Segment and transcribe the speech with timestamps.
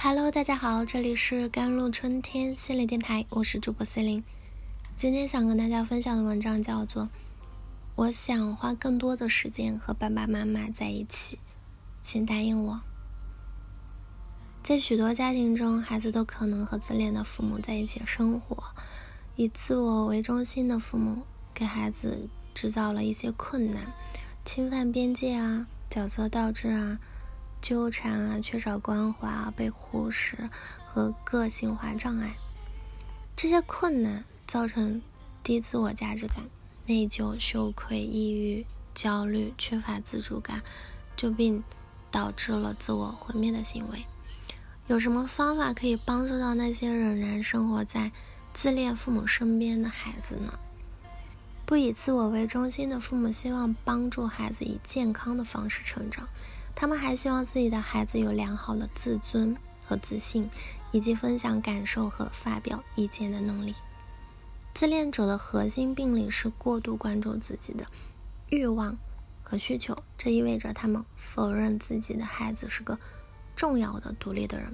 [0.00, 4.22] Hello，大家好，这里是甘露春天心理电台，我是主播 C 琳。
[4.94, 7.02] 今天想跟大家分享的文章叫做
[7.96, 11.36] 《我想花更多的时间和爸爸妈妈在一起》，
[12.00, 12.80] 请答应我。
[14.62, 18.62] 在许多家庭中，孩子都可能和自恋的父母在一起生活。
[19.34, 23.92] 以自我为中心的父母给孩子制造了一些困难，
[24.44, 27.00] 侵犯边界啊，角色倒置啊。
[27.60, 30.48] 纠缠啊，缺少关怀啊，被忽视
[30.84, 32.32] 和个性化障碍，
[33.36, 35.02] 这些困难造成
[35.42, 36.36] 低自我价值感、
[36.86, 40.62] 内疚、羞愧、抑郁、焦虑、缺乏自主感，
[41.16, 41.62] 就并
[42.10, 44.04] 导致了自我毁灭的行为。
[44.86, 48.10] 有什么方法可以帮助到那些仍然生活在
[48.54, 50.58] 自恋父母身边的孩子呢？
[51.66, 56.26] 不以自我为中心的父母希望帮助孩子以健康的方式成长。
[56.80, 60.48] 他们还希望自己的孩子有良好的自尊和自信，
[60.92, 63.74] 以及分享感受和发表意见的能力。
[64.74, 67.84] 自恋者的核心病理是过度关注自己的
[68.48, 68.96] 欲望
[69.42, 72.96] 和需求，这意味着他们否认自己的孩子是个
[73.56, 74.72] 重要的独立的人。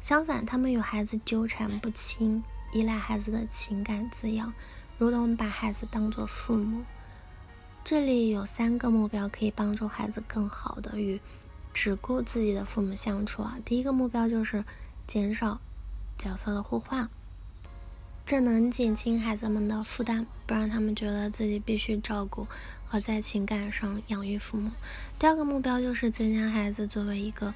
[0.00, 2.42] 相反，他们与孩子纠缠不清，
[2.72, 4.52] 依赖孩子的情感滋养，
[4.98, 6.82] 如同把孩子当作父母。
[7.84, 11.20] 这里有三个目标可以帮助孩子更好的与。
[11.74, 14.64] 只顾自己的父母相处啊，第一个目标就是
[15.06, 15.60] 减少
[16.16, 17.10] 角色的互换，
[18.24, 22.46] 这能减轻孩子们的负担，不让他们觉得自己必须照顾
[22.86, 24.70] 和在情感上养育父母。
[25.18, 27.52] 第二个目标就是增加孩子作为一个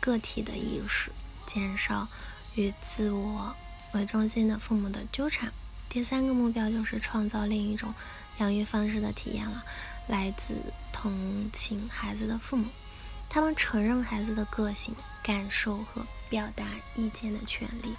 [0.00, 1.12] 个体的意识，
[1.46, 2.08] 减少
[2.56, 3.54] 与自我
[3.92, 5.52] 为中心的父母的纠缠。
[5.90, 7.94] 第三个目标就是创造另一种
[8.38, 9.62] 养育方式的体验了，
[10.06, 10.54] 来自
[10.90, 12.64] 同情孩子的父母。
[13.28, 16.64] 他们承认孩子的个性、感受和表达
[16.96, 17.94] 意见的权利。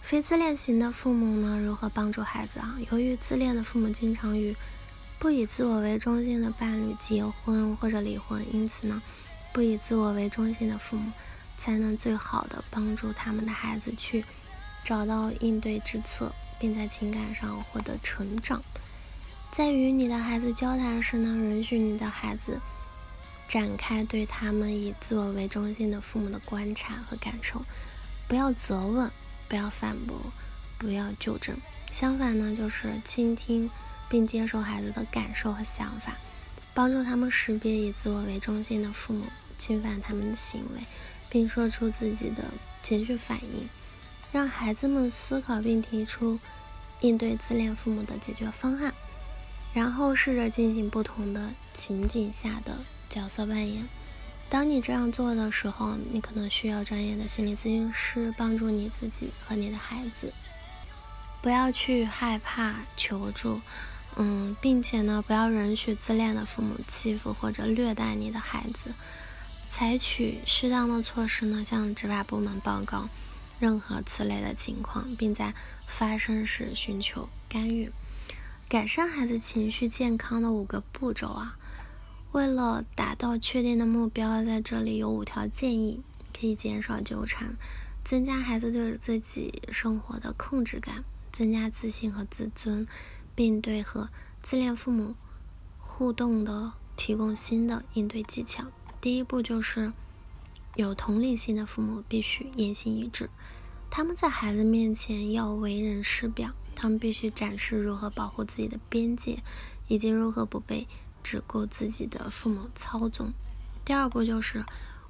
[0.00, 1.60] 非自恋型的父母呢？
[1.60, 2.76] 如何帮助孩子啊？
[2.90, 4.56] 由于自恋的父母经常与
[5.18, 9.00] 不以自我为中心的伴侣结婚或者离婚，因此呢，
[9.52, 11.12] 不以自我为中心的父母
[11.56, 14.24] 才能最好的帮助他们的孩子去
[14.82, 18.60] 找到应对之策，并在情感上获得成长。
[19.52, 22.58] 在与你的孩子交谈时呢，允许你的孩子。
[23.52, 27.62] 展开对他们以自我为中心的父母的观察和感受，
[28.26, 29.10] 不要责问，
[29.46, 30.32] 不要反驳，
[30.78, 31.54] 不要纠正。
[31.90, 33.68] 相反呢，就是倾听
[34.08, 36.16] 并接受孩子的感受和想法，
[36.72, 39.26] 帮助他们识别以自我为中心的父母
[39.58, 40.80] 侵犯他们的行为，
[41.28, 42.44] 并说出自己的
[42.82, 43.68] 情绪反应，
[44.32, 46.40] 让孩子们思考并提出
[47.02, 48.94] 应对自恋父母的解决方案，
[49.74, 52.74] 然后试着进行不同的情景下的。
[53.12, 53.86] 角色扮演。
[54.48, 60.32] 当你这样做的时候，你可能需要专业的心理咨询师帮助你自己和你的孩子。
[61.42, 63.60] 不要去害怕求助，
[64.16, 68.94] 嗯，并且呢，不要允许自恋的父母欺负或者虐待你的孩子。
[69.68, 73.08] 采取适当的措施呢，向执法部门报告
[73.58, 75.54] 任何此类的情况，并在
[75.86, 77.90] 发生时寻求干预。
[78.68, 81.56] 改善孩子情绪健康的五个步骤啊。
[82.32, 86.00] 为了达到确定的目标，在这里有五条建议，
[86.32, 87.58] 可以减少纠缠，
[88.02, 92.86] 增加孩子对自己生活的控制感，增加自信和自尊，
[93.34, 94.08] 并对和
[94.40, 95.14] 自恋父母
[95.78, 98.64] 互动的提供新的应对技巧。
[99.02, 99.92] 第一步就是
[100.74, 103.28] 有同理心的父母必须言行一致，
[103.90, 109.42] 他们在孩子面前要为人师表，他们必须展示如何保护自己的边界，
[109.86, 110.88] 以及如何不被。
[111.22, 113.32] 只顾自己的父母操纵。
[113.84, 114.64] 第二步就是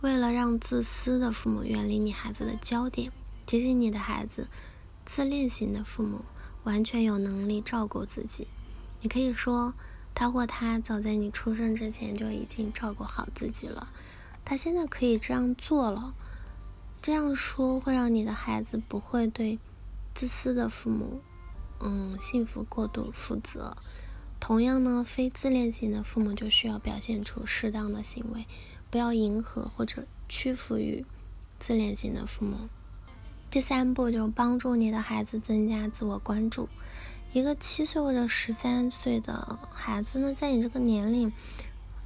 [0.00, 3.12] 为了让自私的父母远离你孩子的焦点，
[3.46, 4.48] 提醒你的孩子，
[5.04, 6.24] 自恋型的父母
[6.64, 8.48] 完全有能力照顾自己。
[9.00, 9.74] 你可以说，
[10.14, 13.88] 他或她早在你出生之前就已经照顾好自己了，
[14.44, 16.14] 他现在可以这样做了。
[17.02, 19.58] 这样说会让你的孩子不会对
[20.14, 21.20] 自私的父母，
[21.78, 23.76] 嗯，幸福过度负责。
[24.46, 28.46] 同样呢，非自恋型的父母就需要表现出适当的行为，
[28.92, 31.04] 不要迎合或者屈服于
[31.58, 32.68] 自恋型的父母。
[33.50, 36.68] 第三步就帮助你的孩子增加自我关注。
[37.32, 41.32] 一个七岁或者十三岁的孩子呢，在你这个年龄，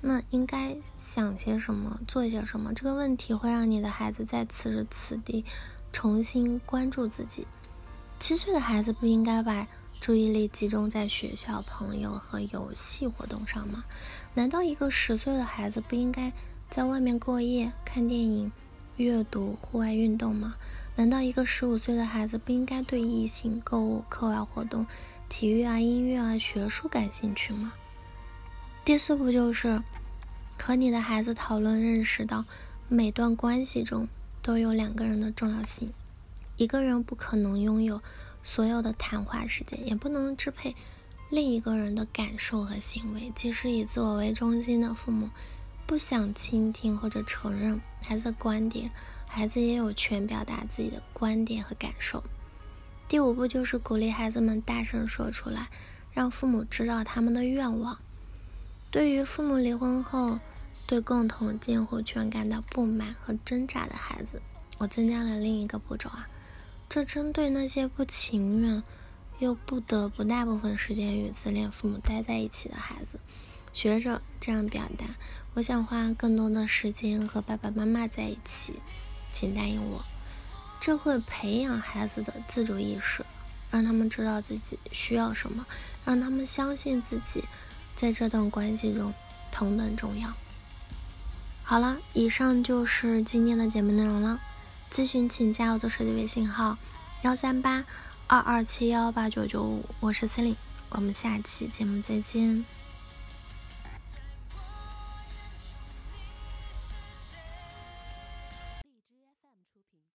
[0.01, 2.73] 那应该想些什么，做些什么？
[2.73, 5.45] 这个问题会让你的孩子在此时此地
[5.93, 7.47] 重新关注自己。
[8.19, 9.69] 七岁的孩子不应该把。
[10.01, 13.85] 注意力集中在学校、朋友和游戏活动上吗？
[14.33, 16.33] 难道一个十岁的孩子不应该
[16.71, 18.51] 在外面过夜、看电影、
[18.97, 20.57] 阅读、户外运动吗？
[20.97, 24.87] 难道一个十五岁的孩子不应该对异性、购物、课外活动、
[25.29, 27.75] 体育啊、音乐啊、学术感兴趣吗？
[28.83, 29.83] 第四步就是
[30.59, 32.47] 和你的孩子讨论，认识到
[32.89, 34.09] 每段关系中
[34.41, 35.93] 都有两个人的重要性。
[36.61, 38.03] 一个人不可能拥有
[38.43, 40.77] 所有的谈话时间，也不能支配
[41.31, 43.33] 另一个人的感受和行为。
[43.35, 45.31] 即使以自我为中心的父母
[45.87, 48.91] 不想倾听或者承认孩子的观点。
[49.27, 52.23] 孩子也有权表达自己的观点和感受。
[53.09, 55.71] 第五步就是鼓励孩子们大声说出来，
[56.13, 57.97] 让父母知道他们的愿望。
[58.91, 60.39] 对于父母离婚后
[60.87, 64.43] 对共同监护权感到不满和挣扎的孩子，
[64.77, 66.29] 我增加了另一个步骤啊，
[66.91, 68.83] 这针对那些不情愿
[69.39, 73.21] 又不得不大部分时间与自恋父母待在一起的孩子，
[73.73, 75.07] 学着这样表达：
[75.55, 78.75] 我想花更多的时间和爸爸妈妈在一起。
[79.33, 80.05] 请答应我，
[80.81, 83.25] 这会培养孩子的自主意识，
[83.71, 85.65] 让他们知道自己需要什么，
[86.05, 87.45] 让他们相信自己
[87.95, 89.15] 在这段关系中
[89.53, 90.33] 同等重要。
[91.63, 94.41] 好了，以上就是今天的节目内容了。
[94.91, 96.77] 咨询请加我的手机微信号：
[97.23, 97.85] 幺三八
[98.27, 100.57] 二二七幺八九九五，我是司令，
[100.89, 102.65] 我们下期节目再见。